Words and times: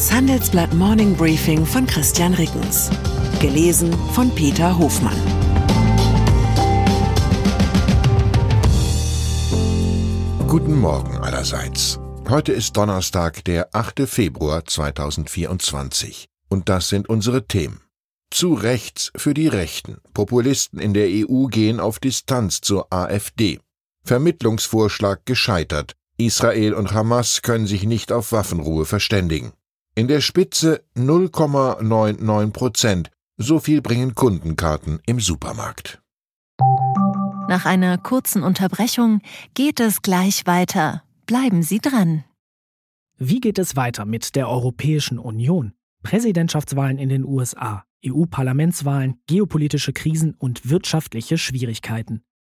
Das 0.00 0.10
Handelsblatt 0.10 0.72
Morning 0.72 1.14
Briefing 1.14 1.66
von 1.66 1.86
Christian 1.86 2.32
Rickens. 2.32 2.88
Gelesen 3.38 3.92
von 4.14 4.34
Peter 4.34 4.78
Hofmann. 4.78 5.14
Guten 10.48 10.78
Morgen 10.80 11.18
allerseits. 11.18 12.00
Heute 12.30 12.52
ist 12.52 12.78
Donnerstag, 12.78 13.44
der 13.44 13.74
8. 13.74 14.08
Februar 14.08 14.64
2024. 14.64 16.30
Und 16.48 16.70
das 16.70 16.88
sind 16.88 17.10
unsere 17.10 17.46
Themen. 17.46 17.82
Zu 18.30 18.54
rechts 18.54 19.12
für 19.16 19.34
die 19.34 19.48
Rechten. 19.48 19.98
Populisten 20.14 20.78
in 20.78 20.94
der 20.94 21.08
EU 21.10 21.48
gehen 21.48 21.78
auf 21.78 21.98
Distanz 21.98 22.62
zur 22.62 22.90
AfD. 22.90 23.60
Vermittlungsvorschlag 24.02 25.26
gescheitert. 25.26 25.92
Israel 26.16 26.72
und 26.72 26.94
Hamas 26.94 27.42
können 27.42 27.66
sich 27.66 27.84
nicht 27.84 28.12
auf 28.12 28.32
Waffenruhe 28.32 28.86
verständigen. 28.86 29.52
In 30.00 30.08
der 30.08 30.22
Spitze 30.22 30.82
0,99 30.96 32.52
Prozent. 32.52 33.10
So 33.36 33.58
viel 33.58 33.82
bringen 33.82 34.14
Kundenkarten 34.14 34.98
im 35.04 35.20
Supermarkt. 35.20 36.00
Nach 37.50 37.66
einer 37.66 37.98
kurzen 37.98 38.42
Unterbrechung 38.42 39.20
geht 39.52 39.78
es 39.78 40.00
gleich 40.00 40.46
weiter. 40.46 41.02
Bleiben 41.26 41.62
Sie 41.62 41.80
dran. 41.80 42.24
Wie 43.18 43.40
geht 43.40 43.58
es 43.58 43.76
weiter 43.76 44.06
mit 44.06 44.36
der 44.36 44.48
Europäischen 44.48 45.18
Union? 45.18 45.74
Präsidentschaftswahlen 46.02 46.96
in 46.96 47.10
den 47.10 47.26
USA, 47.26 47.84
EU-Parlamentswahlen, 48.02 49.20
geopolitische 49.26 49.92
Krisen 49.92 50.32
und 50.32 50.70
wirtschaftliche 50.70 51.36
Schwierigkeiten. 51.36 52.22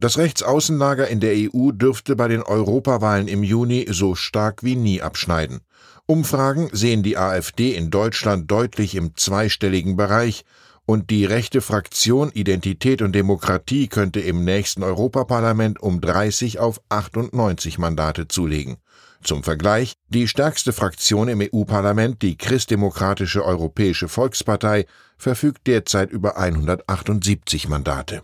Das 0.00 0.16
Rechtsaußenlager 0.16 1.08
in 1.08 1.20
der 1.20 1.34
EU 1.34 1.72
dürfte 1.72 2.16
bei 2.16 2.26
den 2.26 2.42
Europawahlen 2.42 3.28
im 3.28 3.42
Juni 3.42 3.86
so 3.90 4.14
stark 4.14 4.64
wie 4.64 4.74
nie 4.74 5.02
abschneiden. 5.02 5.60
Umfragen 6.06 6.70
sehen 6.72 7.02
die 7.02 7.18
AfD 7.18 7.74
in 7.74 7.90
Deutschland 7.90 8.50
deutlich 8.50 8.94
im 8.94 9.14
zweistelligen 9.14 9.96
Bereich 9.96 10.46
und 10.86 11.10
die 11.10 11.26
rechte 11.26 11.60
Fraktion 11.60 12.32
Identität 12.32 13.02
und 13.02 13.12
Demokratie 13.12 13.88
könnte 13.88 14.20
im 14.20 14.42
nächsten 14.42 14.82
Europaparlament 14.82 15.82
um 15.82 16.00
30 16.00 16.58
auf 16.60 16.80
98 16.88 17.78
Mandate 17.78 18.26
zulegen. 18.26 18.78
Zum 19.22 19.42
Vergleich, 19.42 19.92
die 20.08 20.26
stärkste 20.26 20.72
Fraktion 20.72 21.28
im 21.28 21.42
EU-Parlament, 21.42 22.22
die 22.22 22.38
Christdemokratische 22.38 23.44
Europäische 23.44 24.08
Volkspartei, 24.08 24.86
verfügt 25.18 25.66
derzeit 25.66 26.10
über 26.10 26.38
178 26.38 27.68
Mandate. 27.68 28.22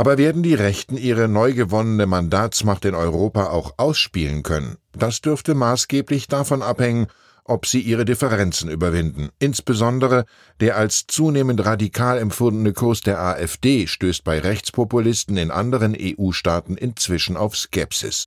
Aber 0.00 0.16
werden 0.16 0.42
die 0.42 0.54
Rechten 0.54 0.96
ihre 0.96 1.28
neu 1.28 1.52
gewonnene 1.52 2.06
Mandatsmacht 2.06 2.86
in 2.86 2.94
Europa 2.94 3.50
auch 3.50 3.74
ausspielen 3.76 4.42
können? 4.42 4.78
Das 4.96 5.20
dürfte 5.20 5.54
maßgeblich 5.54 6.26
davon 6.26 6.62
abhängen, 6.62 7.08
ob 7.44 7.66
sie 7.66 7.80
ihre 7.82 8.06
Differenzen 8.06 8.70
überwinden. 8.70 9.28
Insbesondere 9.38 10.24
der 10.58 10.78
als 10.78 11.06
zunehmend 11.06 11.66
radikal 11.66 12.16
empfundene 12.16 12.72
Kurs 12.72 13.02
der 13.02 13.20
AfD 13.20 13.86
stößt 13.86 14.24
bei 14.24 14.38
Rechtspopulisten 14.38 15.36
in 15.36 15.50
anderen 15.50 15.94
EU-Staaten 15.94 16.78
inzwischen 16.78 17.36
auf 17.36 17.54
Skepsis. 17.54 18.26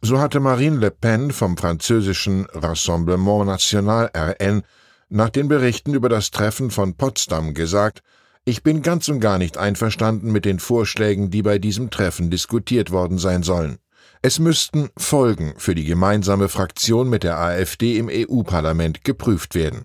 So 0.00 0.20
hatte 0.20 0.40
Marine 0.40 0.78
Le 0.78 0.90
Pen 0.90 1.32
vom 1.32 1.58
französischen 1.58 2.46
Rassemblement 2.54 3.44
National 3.44 4.10
RN 4.16 4.62
nach 5.10 5.28
den 5.28 5.48
Berichten 5.48 5.92
über 5.92 6.08
das 6.08 6.30
Treffen 6.30 6.70
von 6.70 6.94
Potsdam 6.94 7.52
gesagt, 7.52 8.00
ich 8.44 8.62
bin 8.62 8.82
ganz 8.82 9.08
und 9.08 9.20
gar 9.20 9.38
nicht 9.38 9.58
einverstanden 9.58 10.32
mit 10.32 10.44
den 10.44 10.58
Vorschlägen, 10.58 11.30
die 11.30 11.42
bei 11.42 11.58
diesem 11.58 11.90
Treffen 11.90 12.30
diskutiert 12.30 12.90
worden 12.90 13.18
sein 13.18 13.42
sollen. 13.42 13.78
Es 14.22 14.38
müssten 14.38 14.90
Folgen 14.96 15.54
für 15.56 15.74
die 15.74 15.84
gemeinsame 15.84 16.48
Fraktion 16.48 17.08
mit 17.08 17.22
der 17.22 17.38
AfD 17.38 17.96
im 17.96 18.08
EU-Parlament 18.10 19.04
geprüft 19.04 19.54
werden. 19.54 19.84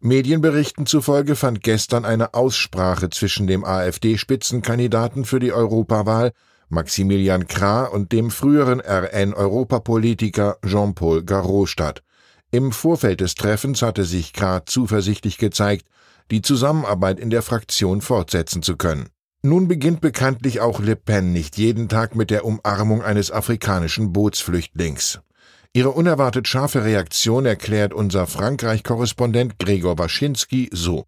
Medienberichten 0.00 0.84
zufolge 0.84 1.36
fand 1.36 1.62
gestern 1.62 2.04
eine 2.04 2.34
Aussprache 2.34 3.08
zwischen 3.08 3.46
dem 3.46 3.64
AfD-Spitzenkandidaten 3.64 5.24
für 5.24 5.38
die 5.38 5.52
Europawahl 5.52 6.32
Maximilian 6.68 7.46
Krah 7.46 7.84
und 7.84 8.12
dem 8.12 8.30
früheren 8.30 8.80
RN-Europapolitiker 8.80 10.56
Jean-Paul 10.66 11.22
Garot 11.22 11.68
statt. 11.68 12.02
Im 12.50 12.72
Vorfeld 12.72 13.20
des 13.20 13.34
Treffens 13.34 13.82
hatte 13.82 14.04
sich 14.04 14.32
Krah 14.32 14.66
zuversichtlich 14.66 15.38
gezeigt, 15.38 15.86
die 16.32 16.40
Zusammenarbeit 16.40 17.20
in 17.20 17.28
der 17.28 17.42
Fraktion 17.42 18.00
fortsetzen 18.00 18.62
zu 18.62 18.76
können. 18.76 19.10
Nun 19.42 19.68
beginnt 19.68 20.00
bekanntlich 20.00 20.60
auch 20.60 20.80
Le 20.80 20.96
Pen 20.96 21.32
nicht 21.32 21.58
jeden 21.58 21.90
Tag 21.90 22.14
mit 22.14 22.30
der 22.30 22.46
Umarmung 22.46 23.02
eines 23.02 23.30
afrikanischen 23.30 24.14
Bootsflüchtlings. 24.14 25.20
Ihre 25.74 25.90
unerwartet 25.90 26.48
scharfe 26.48 26.84
Reaktion 26.84 27.44
erklärt 27.44 27.92
unser 27.92 28.26
Frankreich-Korrespondent 28.26 29.58
Gregor 29.58 29.98
Waschinski 29.98 30.70
so. 30.72 31.04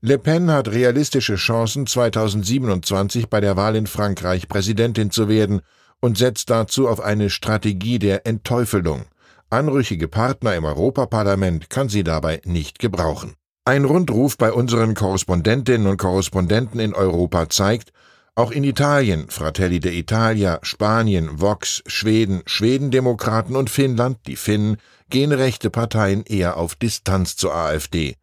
Le 0.00 0.18
Pen 0.18 0.50
hat 0.50 0.68
realistische 0.68 1.36
Chancen, 1.36 1.86
2027 1.86 3.28
bei 3.28 3.40
der 3.40 3.56
Wahl 3.56 3.76
in 3.76 3.86
Frankreich 3.86 4.48
Präsidentin 4.48 5.12
zu 5.12 5.28
werden 5.28 5.60
und 6.00 6.18
setzt 6.18 6.50
dazu 6.50 6.88
auf 6.88 7.00
eine 7.00 7.30
Strategie 7.30 8.00
der 8.00 8.26
Entteufelung. 8.26 9.04
Anrüchige 9.50 10.08
Partner 10.08 10.56
im 10.56 10.64
Europaparlament 10.64 11.70
kann 11.70 11.88
sie 11.88 12.02
dabei 12.02 12.40
nicht 12.44 12.80
gebrauchen. 12.80 13.34
Ein 13.66 13.86
Rundruf 13.86 14.36
bei 14.36 14.52
unseren 14.52 14.94
Korrespondentinnen 14.94 15.86
und 15.86 15.96
Korrespondenten 15.96 16.80
in 16.80 16.92
Europa 16.92 17.48
zeigt, 17.48 17.94
auch 18.34 18.50
in 18.50 18.62
Italien, 18.62 19.30
Fratelli 19.30 19.78
d'Italia, 19.78 20.58
Spanien, 20.62 21.40
Vox, 21.40 21.82
Schweden, 21.86 22.42
Schwedendemokraten 22.44 23.56
und 23.56 23.70
Finnland, 23.70 24.18
die 24.26 24.36
Finnen, 24.36 24.76
gehen 25.08 25.32
rechte 25.32 25.70
Parteien 25.70 26.24
eher 26.24 26.58
auf 26.58 26.74
Distanz 26.74 27.36
zur 27.36 27.54
AfD. 27.54 28.16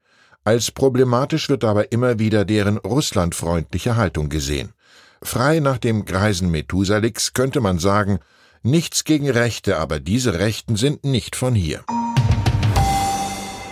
Als 0.44 0.70
problematisch 0.70 1.50
wird 1.50 1.64
dabei 1.64 1.88
immer 1.90 2.20
wieder 2.20 2.46
deren 2.46 2.78
russlandfreundliche 2.78 3.96
Haltung 3.96 4.30
gesehen. 4.30 4.74
Frei 5.24 5.60
nach 5.60 5.80
dem 5.80 6.06
Greisen 6.06 6.52
Methusalix 6.52 7.34
könnte 7.34 7.62
man 7.62 7.80
sagen, 7.80 8.20
nichts 8.62 9.06
gegen 9.06 9.28
Rechte, 9.28 9.78
aber 9.78 10.00
diese 10.00 10.38
Rechten 10.38 10.76
sind 10.76 11.04
nicht 11.04 11.36
von 11.36 11.56
hier. 11.56 11.84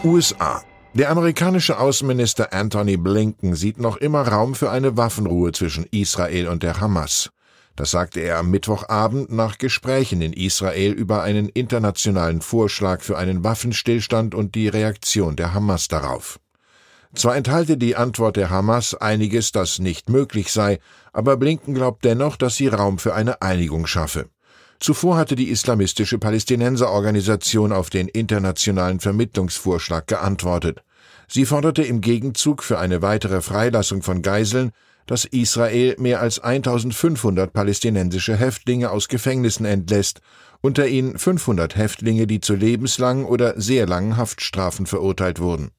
USA 0.04 0.64
der 0.94 1.12
amerikanische 1.12 1.80
Außenminister 1.80 2.52
Anthony 2.52 2.98
Blinken 2.98 3.56
sieht 3.56 3.80
noch 3.80 3.98
immer 3.98 4.28
Raum 4.28 4.56
für 4.56 4.72
eine 4.72 4.98
Waffenruhe 4.98 5.52
zwischen 5.52 5.86
Israel 5.92 6.48
und 6.48 6.64
der 6.64 6.80
Hamas. 6.80 7.30
Das 7.76 7.92
sagte 7.92 8.20
er 8.20 8.40
am 8.40 8.50
Mittwochabend 8.52 9.32
nach 9.32 9.58
Gesprächen 9.58 10.22
in 10.22 10.34
Israel 10.34 10.92
über 10.92 11.24
einen 11.24 11.48
internationalen 11.48 12.42
Vorschlag 12.42 13.02
für 13.02 13.18
einen 13.18 13.44
Waffenstillstand 13.44 14.36
und 14.36 14.56
die 14.56 14.68
Reaktion 14.68 15.36
der 15.36 15.54
Hamas 15.54 15.88
darauf. 15.88 16.40
Zwar 17.16 17.38
enthalte 17.38 17.78
die 17.78 17.96
Antwort 17.96 18.36
der 18.36 18.50
Hamas 18.50 18.94
einiges, 18.96 19.52
das 19.52 19.80
nicht 19.80 20.10
möglich 20.10 20.52
sei, 20.52 20.80
aber 21.14 21.38
Blinken 21.38 21.74
glaubt 21.74 22.04
dennoch, 22.04 22.36
dass 22.36 22.56
sie 22.56 22.68
Raum 22.68 23.00
für 23.00 23.14
eine 23.14 23.42
Einigung 23.42 23.88
schaffe. 23.88 24.30
Zuvor 24.80 25.18
hatte 25.18 25.36
die 25.36 25.50
islamistische 25.50 26.20
Palästinenserorganisation 26.20 27.74
auf 27.74 27.90
den 27.90 28.08
internationalen 28.08 29.02
Vermittlungsvorschlag 29.02 30.08
geantwortet. 30.08 30.84
Sie 31.28 31.46
forderte 31.46 31.84
im 31.84 32.02
Gegenzug 32.02 32.64
für 32.64 32.80
eine 32.80 33.02
weitere 33.02 33.42
Freilassung 33.42 34.02
von 34.02 34.22
Geiseln, 34.22 34.72
dass 35.06 35.26
Israel 35.26 35.96
mehr 36.00 36.22
als 36.22 36.40
1500 36.40 37.52
palästinensische 37.52 38.36
Häftlinge 38.36 38.92
aus 38.92 39.08
Gefängnissen 39.08 39.66
entlässt, 39.66 40.22
unter 40.62 40.88
ihnen 40.88 41.18
500 41.18 41.76
Häftlinge, 41.76 42.26
die 42.26 42.42
zu 42.42 42.56
lebenslangen 42.56 43.26
oder 43.26 43.60
sehr 43.60 43.86
langen 43.86 44.18
Haftstrafen 44.18 44.86
verurteilt 44.86 45.40
wurden. 45.40 45.72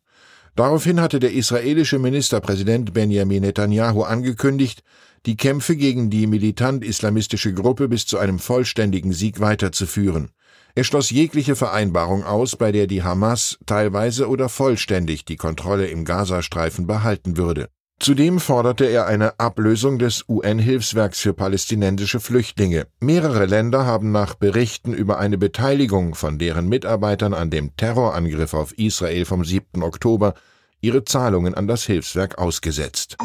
Daraufhin 0.61 1.01
hatte 1.01 1.21
der 1.21 1.33
israelische 1.33 1.99
Ministerpräsident 1.99 2.93
Benjamin 2.93 3.41
Netanyahu 3.41 4.03
angekündigt, 4.03 4.83
die 5.25 5.39
Kämpfe 5.39 5.75
gegen 5.75 6.11
die 6.11 6.27
militant-islamistische 6.27 7.55
Gruppe 7.55 7.89
bis 7.89 8.05
zu 8.05 8.19
einem 8.19 8.39
vollständigen 8.39 9.15
Sieg 9.15 9.41
weiterzuführen. 9.41 10.33
Er 10.75 10.85
schloss 10.85 11.09
jegliche 11.09 11.57
Vereinbarung 11.57 12.25
aus, 12.25 12.57
bei 12.57 12.73
der 12.73 12.87
die 12.87 13.03
Hamas 13.03 13.59
teilweise 13.65 14.29
oder 14.29 14.51
vollständig 14.51 15.25
die 15.25 15.37
Kontrolle 15.37 15.87
im 15.87 16.05
Gazastreifen 16.05 16.87
behalten 16.87 17.39
würde. 17.39 17.71
Zudem 18.03 18.41
forderte 18.41 18.87
er 18.87 19.07
eine 19.07 19.39
Ablösung 19.39 19.99
des 19.99 20.25
UN-Hilfswerks 20.27 21.21
für 21.21 21.35
palästinensische 21.35 22.19
Flüchtlinge. 22.19 22.87
Mehrere 23.01 23.45
Länder 23.45 23.85
haben 23.85 24.11
nach 24.11 24.37
Berichten 24.37 24.95
über 24.95 25.19
eine 25.19 25.37
Beteiligung 25.37 26.15
von 26.15 26.39
deren 26.39 26.67
Mitarbeitern 26.67 27.35
an 27.35 27.51
dem 27.51 27.77
Terrorangriff 27.77 28.55
auf 28.55 28.73
Israel 28.79 29.27
vom 29.27 29.45
7. 29.45 29.83
Oktober 29.83 30.33
ihre 30.81 31.05
Zahlungen 31.05 31.55
an 31.55 31.69
das 31.69 31.85
Hilfswerk 31.85 32.39
ausgesetzt. 32.39 33.19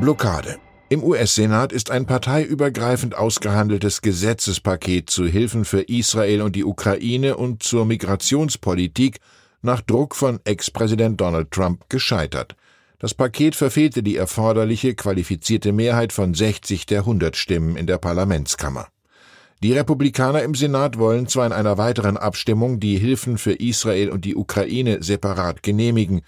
Blockade. 0.00 0.58
Im 0.88 1.02
US-Senat 1.02 1.72
ist 1.72 1.90
ein 1.90 2.06
parteiübergreifend 2.06 3.16
ausgehandeltes 3.16 4.02
Gesetzespaket 4.02 5.10
zu 5.10 5.26
Hilfen 5.26 5.64
für 5.64 5.80
Israel 5.80 6.42
und 6.42 6.54
die 6.54 6.64
Ukraine 6.64 7.36
und 7.38 7.60
zur 7.60 7.84
Migrationspolitik 7.86 9.18
nach 9.62 9.80
Druck 9.80 10.14
von 10.14 10.38
Ex-Präsident 10.44 11.20
Donald 11.20 11.50
Trump 11.50 11.88
gescheitert. 11.88 12.54
Das 13.00 13.14
Paket 13.14 13.54
verfehlte 13.54 14.02
die 14.02 14.16
erforderliche 14.16 14.94
qualifizierte 14.94 15.72
Mehrheit 15.72 16.12
von 16.12 16.34
60 16.34 16.84
der 16.86 17.00
100 17.00 17.36
Stimmen 17.36 17.76
in 17.76 17.86
der 17.86 17.98
Parlamentskammer. 17.98 18.88
Die 19.62 19.72
Republikaner 19.72 20.42
im 20.42 20.54
Senat 20.54 20.98
wollen 20.98 21.28
zwar 21.28 21.46
in 21.46 21.52
einer 21.52 21.78
weiteren 21.78 22.16
Abstimmung 22.16 22.80
die 22.80 22.98
Hilfen 22.98 23.38
für 23.38 23.52
Israel 23.52 24.10
und 24.10 24.24
die 24.24 24.36
Ukraine 24.36 25.02
separat 25.02 25.62
genehmigen, 25.62 26.22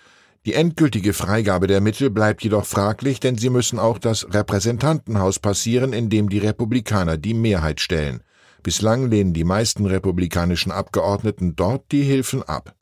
die 0.47 0.55
endgültige 0.55 1.13
Freigabe 1.13 1.67
der 1.67 1.83
Mittel 1.83 2.09
bleibt 2.09 2.43
jedoch 2.43 2.65
fraglich, 2.65 3.21
denn 3.21 3.37
sie 3.37 3.51
müssen 3.51 3.79
auch 3.79 3.99
das 3.99 4.33
Repräsentantenhaus 4.33 5.39
passieren, 5.39 5.93
in 5.93 6.09
dem 6.09 6.31
die 6.31 6.39
Republikaner 6.39 7.19
die 7.19 7.35
Mehrheit 7.35 7.81
stellen. 7.81 8.23
Bislang 8.63 9.11
lehnen 9.11 9.35
die 9.35 9.45
meisten 9.45 9.85
republikanischen 9.85 10.73
Abgeordneten 10.73 11.57
dort 11.57 11.93
die 11.93 12.03
Hilfen 12.03 12.43
ab. 12.43 12.75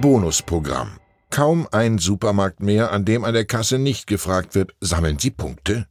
Bonusprogramm. 0.00 0.98
Kaum 1.34 1.66
ein 1.72 1.98
Supermarkt 1.98 2.60
mehr, 2.60 2.92
an 2.92 3.04
dem 3.04 3.24
an 3.24 3.34
der 3.34 3.44
Kasse 3.44 3.80
nicht 3.80 4.06
gefragt 4.06 4.54
wird, 4.54 4.72
sammeln 4.80 5.18
Sie 5.18 5.32
Punkte? 5.32 5.88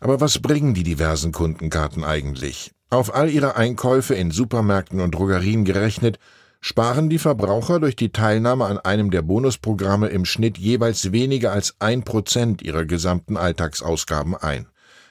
Aber 0.00 0.20
was 0.20 0.38
bringen 0.40 0.74
die 0.74 0.82
diversen 0.82 1.32
Kundenkarten 1.32 2.04
eigentlich? 2.04 2.72
Auf 2.90 3.14
all 3.14 3.30
ihre 3.30 3.56
Einkäufe 3.56 4.14
in 4.14 4.30
Supermärkten 4.30 5.00
und 5.00 5.14
Drogerien 5.14 5.64
gerechnet, 5.64 6.18
sparen 6.60 7.08
die 7.08 7.16
Verbraucher 7.18 7.80
durch 7.80 7.96
die 7.96 8.12
Teilnahme 8.12 8.66
an 8.66 8.76
einem 8.76 9.10
der 9.10 9.22
Bonusprogramme 9.22 10.08
im 10.08 10.26
Schnitt 10.26 10.58
jeweils 10.58 11.10
weniger 11.10 11.52
als 11.52 11.74
ein 11.78 12.02
Prozent 12.02 12.60
ihrer 12.60 12.84
gesamten 12.84 13.38
Alltagsausgaben 13.38 14.36
ein. 14.36 14.66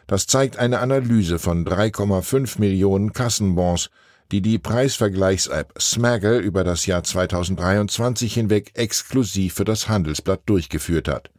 Das 0.06 0.28
zeigt 0.28 0.58
eine 0.58 0.78
Analyse 0.78 1.40
von 1.40 1.66
3,5 1.66 2.60
Millionen 2.60 3.14
Kassenbons, 3.14 3.90
die 4.32 4.42
die 4.42 4.60
Preisvergleichs-App 4.60 5.74
Smaggle 5.80 6.40
über 6.40 6.64
das 6.64 6.86
Jahr 6.86 7.04
2023 7.04 8.34
hinweg 8.34 8.72
exklusiv 8.76 9.54
für 9.54 9.66
das 9.66 9.90
Handelsblatt 9.90 10.42
durchgeführt 10.46 11.08
hat. 11.08 11.32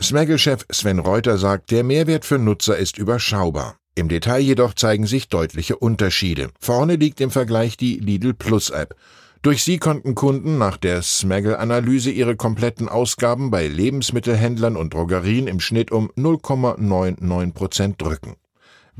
Smaggle-Chef 0.00 0.64
Sven 0.70 0.98
Reuter 0.98 1.38
sagt, 1.38 1.70
der 1.70 1.84
Mehrwert 1.84 2.24
für 2.24 2.38
Nutzer 2.38 2.76
ist 2.76 2.98
überschaubar. 2.98 3.76
Im 3.94 4.08
Detail 4.08 4.40
jedoch 4.40 4.74
zeigen 4.74 5.06
sich 5.06 5.28
deutliche 5.28 5.76
Unterschiede. 5.76 6.50
Vorne 6.60 6.96
liegt 6.96 7.20
im 7.20 7.30
Vergleich 7.30 7.76
die 7.76 7.98
Lidl 7.98 8.32
Plus 8.32 8.70
App. 8.70 8.94
Durch 9.42 9.62
sie 9.62 9.78
konnten 9.78 10.14
Kunden 10.14 10.56
nach 10.56 10.76
der 10.76 11.02
Smaggle-Analyse 11.02 12.10
ihre 12.10 12.36
kompletten 12.36 12.88
Ausgaben 12.88 13.50
bei 13.50 13.66
Lebensmittelhändlern 13.66 14.76
und 14.76 14.94
Drogerien 14.94 15.48
im 15.48 15.60
Schnitt 15.60 15.90
um 15.90 16.10
0,99 16.16 17.52
Prozent 17.52 18.00
drücken. 18.00 18.36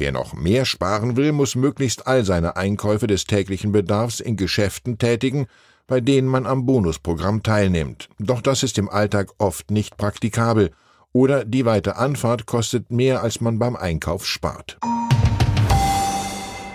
Wer 0.01 0.13
noch 0.13 0.33
mehr 0.33 0.65
sparen 0.65 1.17
will, 1.17 1.33
muss 1.33 1.57
möglichst 1.57 2.07
all 2.07 2.25
seine 2.25 2.57
Einkäufe 2.57 3.09
des 3.09 3.25
täglichen 3.25 3.73
Bedarfs 3.73 4.21
in 4.21 4.37
Geschäften 4.37 4.97
tätigen, 4.97 5.49
bei 5.89 6.01
denen 6.01 6.29
man 6.29 6.47
am 6.47 6.67
Bonusprogramm 6.67 7.43
teilnimmt. 7.43 8.09
Doch 8.21 8.41
das 8.41 8.63
ist 8.63 8.79
im 8.79 8.89
Alltag 8.89 9.33
oft 9.39 9.73
nicht 9.73 9.97
praktikabel 9.97 10.71
oder 11.13 11.45
die 11.45 11.65
weite 11.65 11.97
Anfahrt 11.97 12.47
kostet 12.47 12.93
mehr, 12.93 13.25
als 13.25 13.41
man 13.41 13.59
beim 13.59 13.75
Einkauf 13.75 14.25
spart. 14.25 14.79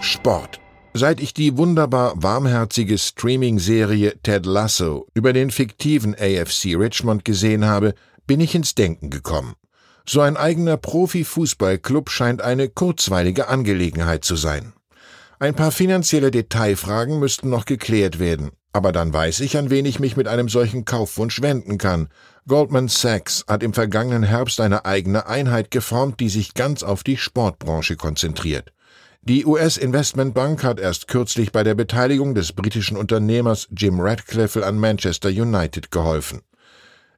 Sport. 0.02 0.60
Seit 0.94 1.22
ich 1.22 1.34
die 1.34 1.58
wunderbar 1.58 2.14
warmherzige 2.18 2.98
Streaming-Serie 2.98 4.16
Ted 4.22 4.46
Lasso 4.46 5.08
über 5.14 5.32
den 5.32 5.50
fiktiven 5.50 6.14
AFC 6.14 6.76
Richmond 6.76 7.24
gesehen 7.24 7.64
habe, 7.66 7.94
bin 8.28 8.42
ich 8.42 8.54
ins 8.54 8.76
Denken 8.76 9.10
gekommen. 9.10 9.56
So 10.06 10.20
ein 10.20 10.36
eigener 10.36 10.76
Profi-Fußballclub 10.76 12.10
scheint 12.10 12.42
eine 12.42 12.68
kurzweilige 12.68 13.48
Angelegenheit 13.48 14.26
zu 14.26 14.36
sein. 14.36 14.74
Ein 15.40 15.56
paar 15.56 15.72
finanzielle 15.72 16.30
Detailfragen 16.30 17.20
müssten 17.20 17.50
noch 17.50 17.66
geklärt 17.66 18.20
werden. 18.20 18.52
Aber 18.74 18.92
dann 18.92 19.14
weiß 19.14 19.40
ich, 19.42 19.58
an 19.58 19.70
wen 19.70 19.86
ich 19.86 20.00
mich 20.00 20.18
mit 20.18 20.28
einem 20.28 20.50
solchen 20.50 20.84
Kaufwunsch 20.84 21.42
wenden 21.42 21.78
kann. 21.78 22.10
Goldman 22.48 22.88
Sachs 22.88 23.46
hat 23.48 23.64
im 23.64 23.74
vergangenen 23.74 24.24
Herbst 24.24 24.60
eine 24.60 24.86
eigene 24.86 25.28
Einheit 25.28 25.72
geformt, 25.72 26.20
die 26.20 26.30
sich 26.30 26.54
ganz 26.54 26.84
auf 26.84 27.04
die 27.04 27.18
Sportbranche 27.18 27.96
konzentriert. 27.96 28.74
Die 29.22 29.46
US-Investmentbank 29.46 30.64
hat 30.64 30.82
erst 30.82 31.08
kürzlich 31.08 31.54
bei 31.54 31.64
der 31.64 31.76
Beteiligung 31.76 32.36
des 32.36 32.52
britischen 32.52 32.98
Unternehmers 32.98 33.70
Jim 33.72 34.02
Radcliffe 34.02 34.66
an 34.66 34.78
Manchester 34.78 35.30
United 35.30 35.92
geholfen. 35.92 36.42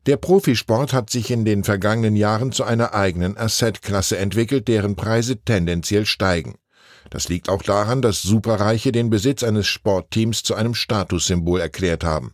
Der 0.05 0.17
Profisport 0.17 0.93
hat 0.93 1.09
sich 1.09 1.31
in 1.31 1.45
den 1.45 1.63
vergangenen 1.63 2.15
Jahren 2.15 2.51
zu 2.51 2.63
einer 2.63 2.93
eigenen 2.93 3.37
Assetklasse 3.37 4.17
entwickelt, 4.17 4.67
deren 4.67 4.95
Preise 4.95 5.37
tendenziell 5.37 6.05
steigen. 6.05 6.55
Das 7.09 7.27
liegt 7.27 7.49
auch 7.49 7.63
daran, 7.63 8.03
dass 8.03 8.21
Superreiche 8.21 8.91
den 8.91 9.09
Besitz 9.09 9.41
eines 9.43 9.65
Sportteams 9.65 10.43
zu 10.43 10.53
einem 10.53 10.75
Statussymbol 10.75 11.59
erklärt 11.59 12.03
haben. 12.03 12.33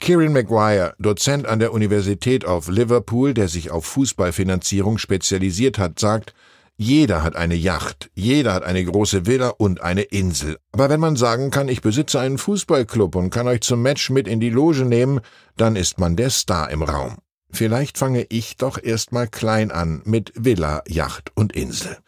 Kieran 0.00 0.32
Maguire, 0.32 0.94
Dozent 0.98 1.46
an 1.46 1.60
der 1.60 1.72
Universität 1.72 2.44
of 2.44 2.68
Liverpool, 2.68 3.32
der 3.32 3.48
sich 3.48 3.70
auf 3.70 3.86
Fußballfinanzierung 3.86 4.98
spezialisiert 4.98 5.78
hat, 5.78 5.98
sagt, 5.98 6.34
jeder 6.82 7.22
hat 7.22 7.36
eine 7.36 7.54
Yacht, 7.54 8.10
jeder 8.14 8.54
hat 8.54 8.64
eine 8.64 8.84
große 8.84 9.24
Villa 9.24 9.50
und 9.50 9.80
eine 9.80 10.02
Insel. 10.02 10.58
Aber 10.72 10.90
wenn 10.90 11.00
man 11.00 11.16
sagen 11.16 11.50
kann, 11.50 11.68
ich 11.68 11.80
besitze 11.80 12.18
einen 12.18 12.38
Fußballclub 12.38 13.14
und 13.14 13.30
kann 13.30 13.46
euch 13.46 13.60
zum 13.60 13.82
Match 13.82 14.10
mit 14.10 14.26
in 14.26 14.40
die 14.40 14.50
Loge 14.50 14.84
nehmen, 14.84 15.20
dann 15.56 15.76
ist 15.76 15.98
man 15.98 16.16
der 16.16 16.30
Star 16.30 16.70
im 16.70 16.82
Raum. 16.82 17.18
Vielleicht 17.50 17.98
fange 17.98 18.26
ich 18.30 18.56
doch 18.56 18.82
erst 18.82 19.12
mal 19.12 19.28
klein 19.28 19.70
an 19.70 20.02
mit 20.04 20.32
Villa, 20.34 20.82
Yacht 20.88 21.30
und 21.34 21.54
Insel. 21.54 21.98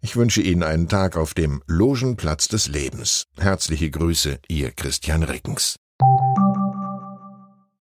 Ich 0.00 0.16
wünsche 0.16 0.42
Ihnen 0.42 0.62
einen 0.62 0.88
Tag 0.88 1.16
auf 1.16 1.34
dem 1.34 1.62
Logenplatz 1.66 2.48
des 2.48 2.68
Lebens. 2.68 3.26
Herzliche 3.38 3.90
Grüße, 3.90 4.38
Ihr 4.48 4.70
Christian 4.72 5.22
Rickens. 5.22 5.76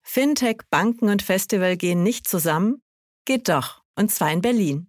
Fintech, 0.02 0.58
Banken 0.70 1.08
und 1.08 1.22
Festival 1.22 1.76
gehen 1.76 2.02
nicht 2.02 2.28
zusammen? 2.28 2.82
Geht 3.24 3.48
doch, 3.48 3.82
und 3.96 4.10
zwar 4.10 4.32
in 4.32 4.42
Berlin. 4.42 4.88